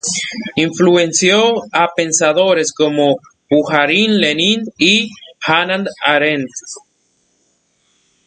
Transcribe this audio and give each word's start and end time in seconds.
Influenció 0.55 1.61
a 1.71 1.87
pensadores 1.95 2.73
como 2.73 3.17
Bujarin, 3.51 4.17
Lenin 4.19 4.63
y 4.79 5.11
Hannah 5.41 5.85
Arendt. 6.03 6.49